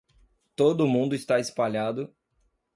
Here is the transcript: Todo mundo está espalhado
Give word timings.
Todo 0.55 0.87
mundo 0.87 1.13
está 1.13 1.37
espalhado 1.39 2.11